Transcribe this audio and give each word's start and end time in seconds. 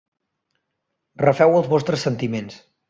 Refeu 1.25 1.61
els 1.61 1.71
vostres 1.77 2.09
sentiments. 2.11 2.63